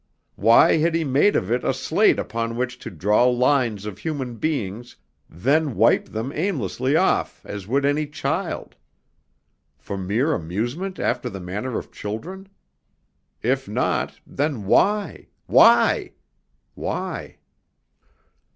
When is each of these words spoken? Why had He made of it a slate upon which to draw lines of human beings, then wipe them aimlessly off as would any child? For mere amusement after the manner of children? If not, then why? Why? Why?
Why 0.35 0.77
had 0.77 0.95
He 0.95 1.03
made 1.03 1.35
of 1.35 1.51
it 1.51 1.63
a 1.63 1.75
slate 1.75 2.17
upon 2.17 2.55
which 2.55 2.79
to 2.79 2.89
draw 2.89 3.25
lines 3.25 3.85
of 3.85 3.99
human 3.99 4.37
beings, 4.37 4.95
then 5.29 5.75
wipe 5.75 6.05
them 6.07 6.31
aimlessly 6.33 6.95
off 6.95 7.45
as 7.45 7.67
would 7.67 7.85
any 7.85 8.07
child? 8.07 8.75
For 9.77 9.99
mere 9.99 10.33
amusement 10.33 10.97
after 10.97 11.29
the 11.29 11.39
manner 11.39 11.77
of 11.77 11.91
children? 11.91 12.49
If 13.43 13.69
not, 13.69 14.19
then 14.25 14.65
why? 14.65 15.27
Why? 15.45 16.13
Why? 16.73 17.37